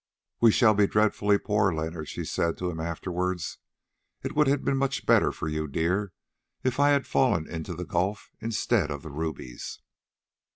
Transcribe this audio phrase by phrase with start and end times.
[0.39, 3.59] "We shall be dreadfully poor, Leonard," she said to him afterwards;
[4.23, 6.11] "it would have been much better for you, dear,
[6.63, 9.77] if I had fallen into the gulf instead of the rubies."